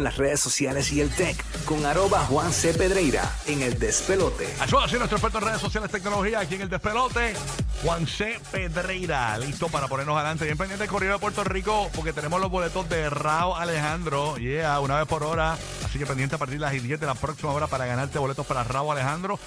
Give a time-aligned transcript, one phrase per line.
[0.00, 2.72] con las redes sociales y el tech con arroba Juan C.
[2.72, 4.48] Pedreira en el despelote.
[4.58, 7.34] Ayuda así nuestro experto en redes sociales, tecnología, aquí en el despelote,
[7.84, 8.40] Juan C.
[8.50, 10.46] Pedreira, listo para ponernos adelante.
[10.46, 14.80] Bien pendiente del corrido de Puerto Rico, porque tenemos los boletos de Rao Alejandro, yeah,
[14.80, 15.58] una vez por hora.
[15.84, 18.64] Así que pendiente a partir las 10 de la próxima hora para ganarte boletos para
[18.64, 19.38] Rao Alejandro.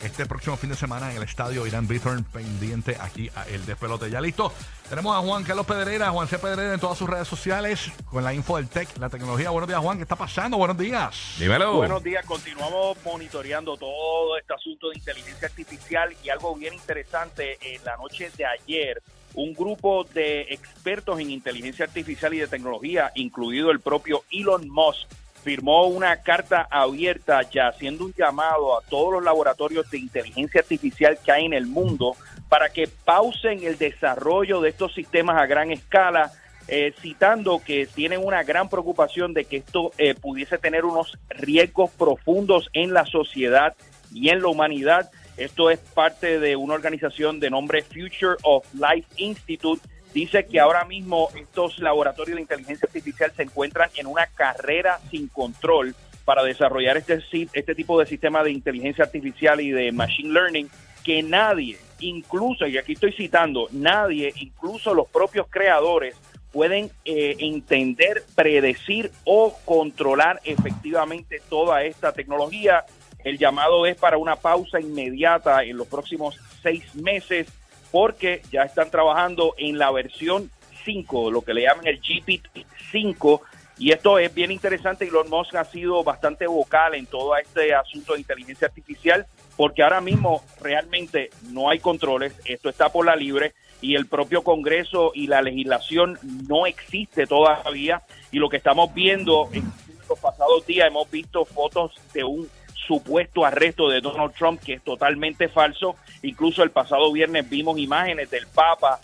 [0.00, 4.08] Este próximo fin de semana en el estadio Irán Bithorn, pendiente aquí a El Despelote.
[4.08, 4.52] Ya listo.
[4.88, 6.38] Tenemos a Juan Carlos Pedreira, Juan C.
[6.38, 9.50] Pedreira en todas sus redes sociales con la info del tech, la tecnología.
[9.50, 9.96] Buenos días, Juan.
[9.96, 10.56] ¿Qué está pasando?
[10.56, 11.34] Buenos días.
[11.40, 11.74] Dímelo.
[11.74, 17.84] Buenos días, continuamos monitoreando todo este asunto de inteligencia artificial y algo bien interesante en
[17.84, 19.02] la noche de ayer.
[19.34, 25.08] Un grupo de expertos en inteligencia artificial y de tecnología, incluido el propio Elon Musk,
[25.48, 31.18] firmó una carta abierta ya haciendo un llamado a todos los laboratorios de inteligencia artificial
[31.24, 32.14] que hay en el mundo
[32.50, 36.30] para que pausen el desarrollo de estos sistemas a gran escala,
[36.66, 41.92] eh, citando que tienen una gran preocupación de que esto eh, pudiese tener unos riesgos
[41.92, 43.74] profundos en la sociedad
[44.12, 45.10] y en la humanidad.
[45.38, 49.80] Esto es parte de una organización de nombre Future of Life Institute
[50.12, 55.28] dice que ahora mismo estos laboratorios de inteligencia artificial se encuentran en una carrera sin
[55.28, 60.68] control para desarrollar este, este tipo de sistema de inteligencia artificial y de machine learning
[61.04, 66.14] que nadie, incluso, y aquí estoy citando, nadie, incluso los propios creadores,
[66.52, 72.84] pueden eh, entender, predecir o controlar efectivamente toda esta tecnología.
[73.24, 77.48] El llamado es para una pausa inmediata en los próximos seis meses
[77.90, 80.50] porque ya están trabajando en la versión
[80.84, 83.40] 5, lo que le llaman el GPT-5,
[83.78, 85.06] y esto es bien interesante.
[85.06, 90.00] Elon Musk ha sido bastante vocal en todo este asunto de inteligencia artificial, porque ahora
[90.00, 95.28] mismo realmente no hay controles, esto está por la libre y el propio Congreso y
[95.28, 98.02] la legislación no existe todavía.
[98.32, 99.64] Y lo que estamos viendo en
[100.08, 104.82] los pasados días, hemos visto fotos de un supuesto arresto de Donald Trump, que es
[104.82, 105.96] totalmente falso.
[106.22, 109.00] Incluso el pasado viernes vimos imágenes del Papa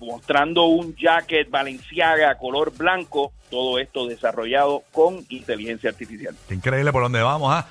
[0.00, 6.34] mostrando un jacket Balenciaga color blanco, todo esto desarrollado con inteligencia artificial.
[6.50, 7.66] increíble por dónde vamos, ¿ah?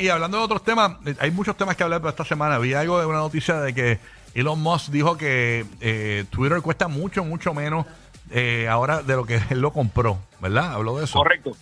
[0.00, 2.58] y hablando de otros temas, eh, hay muchos temas que hablar esta semana.
[2.58, 3.98] Vi algo de una noticia de que
[4.34, 7.86] Elon Musk dijo que eh, Twitter cuesta mucho, mucho menos
[8.30, 10.72] eh, ahora de lo que él lo compró, ¿verdad?
[10.72, 11.18] Habló de eso.
[11.18, 11.52] Correcto.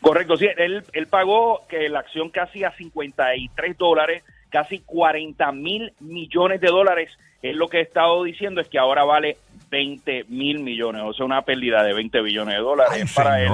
[0.00, 5.92] Correcto, sí, él, él pagó que la acción casi a 53 dólares, casi 40 mil
[6.00, 7.10] millones de dólares.
[7.42, 9.38] Él lo que ha estado diciendo es que ahora vale
[9.70, 13.48] 20 mil millones, o sea, una pérdida de 20 billones de dólares para él.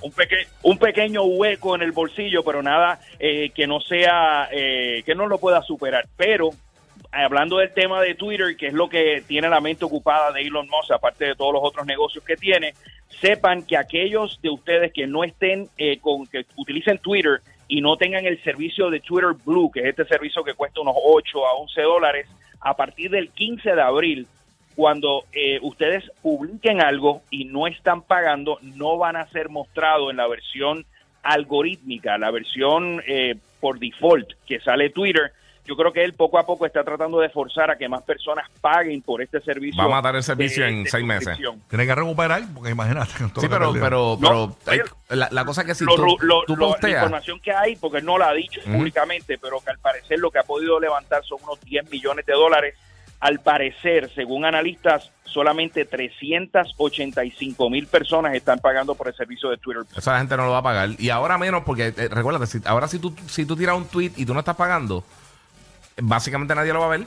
[0.00, 0.12] Un,
[0.62, 5.26] un pequeño hueco en el bolsillo, pero nada eh, que no sea, eh, que no
[5.26, 6.06] lo pueda superar.
[6.16, 6.50] Pero
[7.10, 10.68] hablando del tema de Twitter, que es lo que tiene la mente ocupada de Elon
[10.68, 12.72] Musk, aparte de todos los otros negocios que tiene,
[13.20, 17.40] sepan que aquellos de ustedes que no estén eh, con, que utilicen Twitter
[17.72, 20.94] y no tengan el servicio de Twitter Blue, que es este servicio que cuesta unos
[20.94, 22.28] 8 a 11 dólares,
[22.60, 24.26] a partir del 15 de abril,
[24.76, 30.18] cuando eh, ustedes publiquen algo y no están pagando, no van a ser mostrados en
[30.18, 30.84] la versión
[31.22, 35.32] algorítmica, la versión eh, por default que sale Twitter
[35.64, 38.50] yo creo que él poco a poco está tratando de forzar a que más personas
[38.60, 39.78] paguen por este servicio.
[39.78, 41.38] Va a matar el servicio en seis meses.
[41.68, 43.12] Tiene que recuperar, porque imagínate.
[43.40, 44.56] Sí, pero, pero, pero
[45.08, 46.18] la, cosa que si tú,
[46.80, 50.30] La información que hay, porque no la ha dicho públicamente, pero que al parecer lo
[50.30, 52.74] que ha podido levantar son unos 10 millones de dólares.
[53.20, 59.84] Al parecer, según analistas, solamente 385 mil personas están pagando por el servicio de Twitter.
[59.96, 60.90] Esa gente no lo va a pagar.
[60.98, 64.26] Y ahora menos, porque eh, recuerda, ahora si tú, si tú tiras un tweet y
[64.26, 65.04] tú no estás pagando
[66.00, 67.06] básicamente nadie lo va a ver.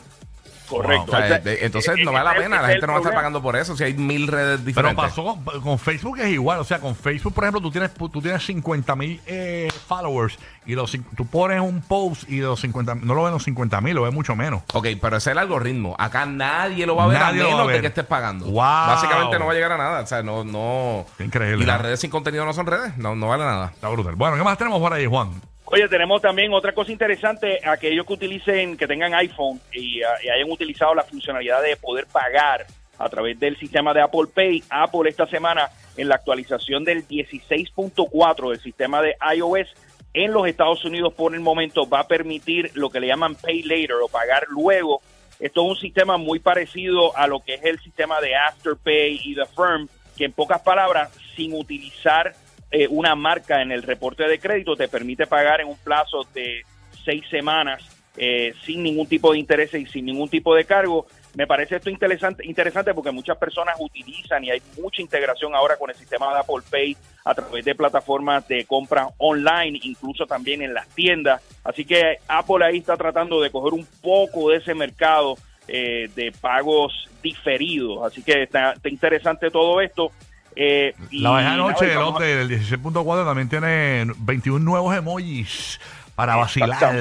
[0.68, 1.16] Correcto.
[1.46, 3.84] entonces no vale la pena, la gente no va a estar pagando por eso si
[3.84, 5.14] hay mil redes diferentes.
[5.16, 8.22] Pero pasó con, Facebook es igual, o sea, con Facebook, por ejemplo, tú tienes tú
[8.22, 13.14] tienes 50 mil eh, followers y los, tú pones un post y los 50 no
[13.14, 14.64] lo ven los 50 mil, lo ven mucho menos.
[14.74, 15.96] Ok, pero ese es el algoritmo.
[16.00, 18.52] Acá nadie lo va a ver a menos de que estés pagando.
[18.52, 20.44] Básicamente no va a llegar a nada, o sea, no...
[20.44, 21.64] no increíble.
[21.64, 23.72] Y las redes sin contenido no son redes, no, no vale nada.
[23.74, 24.16] Está brutal.
[24.16, 25.30] Bueno, ¿qué más tenemos por ahí, Juan?
[25.68, 30.50] Oye, tenemos también otra cosa interesante, aquellos que utilicen, que tengan iPhone y, ah, hayan
[30.50, 32.68] utilizado la funcionalidad de poder pagar
[33.00, 34.64] a través del sistema de Apple Pay.
[34.70, 39.68] Apple esta semana en la actualización del 16.4 del sistema de iOS
[40.14, 43.64] en los Estados Unidos por el momento va a permitir lo que le llaman Pay
[43.64, 45.02] Later o pagar luego.
[45.40, 49.36] Esto es un sistema muy parecido a lo que es el sistema de Afterpay y
[49.36, 52.34] The Firm, que en pocas palabras, sin utilizar
[52.72, 56.64] eh, una marca en el reporte de crédito te permite pagar en un plazo de
[57.04, 57.84] seis semanas
[58.18, 61.06] eh, sin ningún tipo de interés y sin ningún tipo de cargo.
[61.36, 65.90] me parece esto interesante, interesante porque muchas personas utilizan y hay mucha integración ahora con
[65.90, 66.96] el sistema de Apple Pay
[67.26, 71.42] a través de plataformas de compra online, incluso también en las tiendas.
[71.64, 75.36] Así que Apple ahí está tratando de coger un poco de ese mercado
[75.68, 78.06] eh, de pagos diferidos.
[78.06, 80.12] Así que está, está interesante todo esto.
[80.56, 85.80] Eh, La nada, noche del update del 16.4 también tiene 21 nuevos emojis
[86.16, 86.96] para vacilar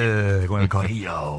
[0.47, 1.37] con el corillo.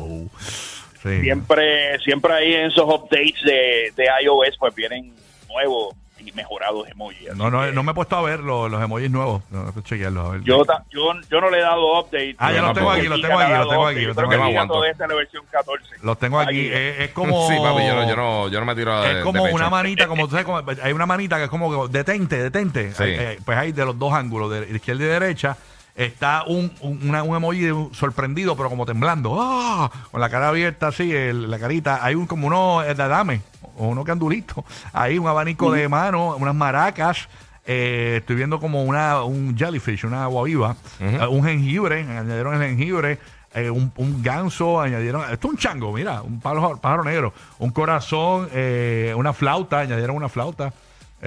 [1.02, 1.20] Sí.
[1.20, 5.12] siempre siempre ahí en esos updates de, de iOS pues vienen
[5.48, 5.94] nuevos
[6.26, 7.34] y mejorados emojis.
[7.36, 9.42] No, no, que no me he puesto a ver los, los emojis nuevos.
[9.50, 10.40] No, chequearlos, a ver.
[10.42, 12.34] yo, ta- yo, yo no le he dado update.
[12.38, 14.98] Ah, ya los tengo aquí, los tengo aquí, los tengo aquí, Yo tengo aquí.
[14.98, 15.84] La versión 14.
[16.02, 16.66] Los tengo aquí.
[16.68, 17.48] Es, es como.
[17.48, 20.06] Sí, papi, yo no, yo no, yo no me tiro Es como de una manita,
[20.08, 22.92] como tú sabes, como- hay una manita que es como que detente, detente.
[22.92, 23.02] Sí.
[23.04, 25.56] Eh, eh, pues hay de los dos ángulos, de izquierda y derecha,
[25.96, 29.36] está un, un, una- un emoji de un sorprendido, pero como temblando.
[29.40, 29.90] ¡Ah!
[30.10, 32.00] Con la cara abierta así, el- la carita.
[32.04, 33.40] Hay un como uno eh, de adame,
[33.76, 34.64] o uno candulito.
[34.92, 37.28] Hay un abanico de mano, unas maracas.
[37.68, 42.68] eh, estoy viendo como una un jellyfish, una agua viva, eh, un jengibre, añadieron el
[42.68, 43.18] jengibre,
[43.54, 47.70] eh, un, un ganso, añadieron, esto es un chango, mira, un pájaro, pájaro negro, un
[47.72, 50.72] corazón, eh, una flauta, añadieron una flauta,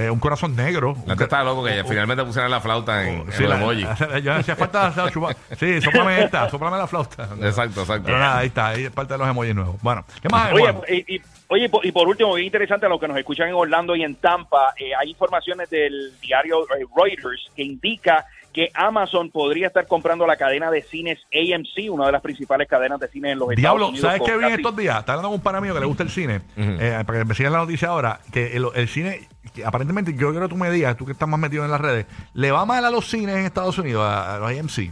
[0.05, 0.93] eh, un corazón negro.
[1.05, 3.85] La gente está loco que finalmente pusieron la flauta en, en Sí, el la- emoji.
[4.23, 7.29] yo hacía falta hacer chupa- Sí, soplame esta, soplame la flauta.
[7.41, 8.03] Exacto, exacto.
[8.05, 9.75] Pero nada, ahí está, ahí es parte de los emojis nuevos.
[9.81, 10.83] Bueno, ¿qué más hay, Oye, Juan?
[10.87, 13.47] y, y- oye, y por- y por último, bien interesante a los que nos escuchan
[13.49, 18.69] en Orlando y en Tampa, eh, hay informaciones del diario eh, Reuters que indica que
[18.73, 23.07] Amazon podría estar comprando la cadena de cines AMC, una de las principales cadenas de
[23.07, 24.01] cine en los Estados Diablo, Unidos.
[24.07, 24.99] ¿sabes con qué vi casi- estos días?
[24.99, 27.35] Está hablando con un pana mío que le gusta el cine, eh, para que me
[27.35, 30.71] sigas la noticia ahora, que el, el cine, que aparentemente, yo quiero que tú me
[30.71, 33.35] digas, tú que estás más metido en las redes, ¿le va mal a los cines
[33.35, 34.91] en Estados Unidos, a, a los AMC?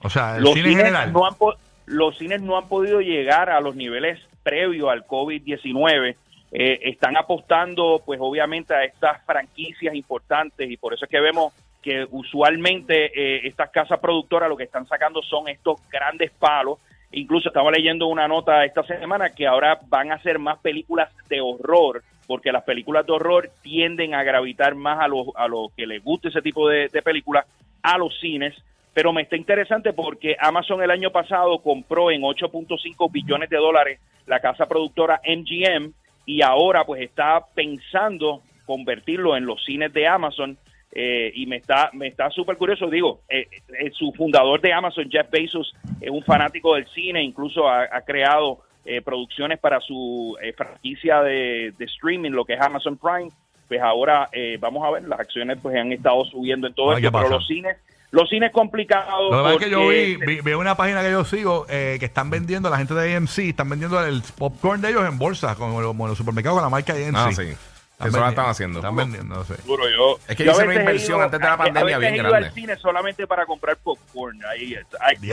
[0.00, 1.12] O sea, el los cine en cines general.
[1.12, 1.56] no han po-
[1.86, 6.16] los cines no han podido llegar a los niveles previos al COVID-19.
[6.52, 11.52] Eh, están apostando, pues obviamente, a estas franquicias importantes y por eso es que vemos
[11.82, 16.78] que usualmente eh, estas casas productoras lo que están sacando son estos grandes palos.
[17.12, 21.40] Incluso estaba leyendo una nota esta semana que ahora van a hacer más películas de
[21.40, 25.86] horror, porque las películas de horror tienden a gravitar más a los a lo que
[25.86, 27.46] les guste ese tipo de, de películas
[27.82, 28.54] a los cines
[28.98, 34.00] pero me está interesante porque Amazon el año pasado compró en 8.5 billones de dólares
[34.26, 35.92] la casa productora MGM
[36.26, 40.58] y ahora pues está pensando convertirlo en los cines de Amazon
[41.00, 45.08] eh, y me está me está súper curioso digo eh, eh, su fundador de Amazon
[45.08, 50.36] Jeff Bezos es un fanático del cine incluso ha, ha creado eh, producciones para su
[50.42, 53.30] eh, franquicia de, de streaming lo que es Amazon Prime
[53.68, 56.96] pues ahora eh, vamos a ver las acciones pues han estado subiendo en todo Ay,
[56.96, 57.76] esto ¿qué pero los cines
[58.10, 61.12] los cines complicados Lo que pasa es que yo vi, vi, vi una página que
[61.12, 64.88] yo sigo eh, que están vendiendo, la gente de AMC, están vendiendo el popcorn de
[64.88, 67.14] ellos en bolsas, como, como los supermercados con la marca AMC.
[67.14, 67.54] Ah, sí.
[67.98, 68.78] Están Eso lo vendi- están haciendo.
[68.78, 69.54] Están vendiendo, sí.
[69.56, 70.20] Seguro, yo.
[70.28, 71.58] Es que yo a hice una veces he inversión ido- antes de la a- a
[71.58, 72.46] pandemia veces bien he ido grande.
[72.48, 74.40] al cine solamente para comprar popcorn.
[74.48, 74.76] Ahí,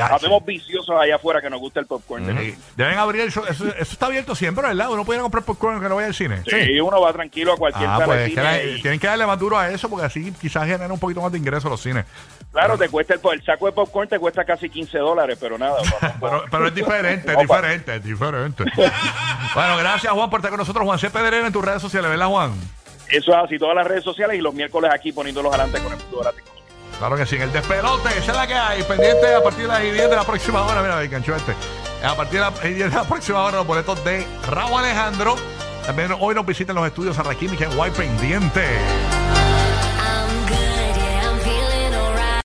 [0.10, 2.26] habemos viciosos allá afuera que nos gusta el popcorn.
[2.76, 3.44] Deben abrir el show.
[3.48, 4.90] Eso, eso está abierto siempre, ¿verdad?
[4.90, 6.42] Uno puede ir a comprar popcorn que no vaya al cine.
[6.50, 9.28] Sí, uno va tranquilo a cualquier Ah, sala pues que la- y, tienen que darle
[9.28, 11.82] más duro a eso porque así quizás genera un poquito más de ingreso a los
[11.84, 12.06] cines.
[12.52, 15.78] claro, te cuesta el, el saco de popcorn te cuesta casi 15 dólares, pero nada.
[16.20, 18.64] Pero, pero es diferente, es diferente, es diferente.
[19.54, 20.84] bueno, gracias Juan por estar con nosotros.
[20.86, 21.10] Juan C.
[21.12, 22.55] Pedrera en tus redes sociales, ¿verdad Juan?
[23.10, 26.00] Eso es así, todas las redes sociales y los miércoles aquí poniéndolos adelante con el
[26.00, 26.56] mundo tecnología.
[26.98, 28.84] Claro que sí, el despelote, esa es la que hay.
[28.84, 30.82] Pendiente a partir de las 10 de la próxima hora.
[30.82, 31.54] Mira, me enganchó este.
[32.04, 35.36] A partir de las 10 de la próxima hora, los boletos de Raúl Alejandro.
[35.86, 38.64] También hoy nos visitan los estudios Arraquímica en Guay Pendiente.